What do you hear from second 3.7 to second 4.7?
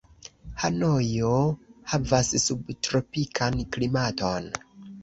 klimaton.